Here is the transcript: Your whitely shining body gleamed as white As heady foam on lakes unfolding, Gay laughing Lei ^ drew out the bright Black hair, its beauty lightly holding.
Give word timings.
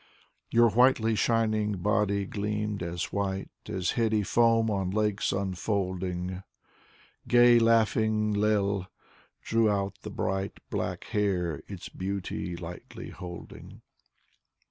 Your 0.49 0.67
whitely 0.71 1.13
shining 1.13 1.73
body 1.77 2.25
gleamed 2.25 2.81
as 2.81 3.13
white 3.13 3.51
As 3.67 3.91
heady 3.91 4.23
foam 4.23 4.67
on 4.71 4.89
lakes 4.89 5.31
unfolding, 5.31 6.41
Gay 7.27 7.59
laughing 7.59 8.33
Lei 8.33 8.49
^ 8.55 8.87
drew 9.43 9.69
out 9.69 9.99
the 10.01 10.09
bright 10.09 10.59
Black 10.71 11.03
hair, 11.03 11.61
its 11.67 11.87
beauty 11.87 12.55
lightly 12.55 13.09
holding. 13.11 13.83